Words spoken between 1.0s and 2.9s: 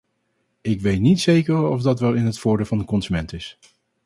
zeker of dat wel in het voordeel van de